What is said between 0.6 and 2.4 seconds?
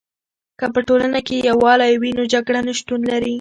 په ټولنه کې یوالی وي، نو